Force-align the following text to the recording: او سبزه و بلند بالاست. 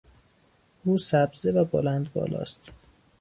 او 0.85 0.97
سبزه 0.97 1.51
و 1.51 1.65
بلند 1.65 2.13
بالاست. 2.13 2.61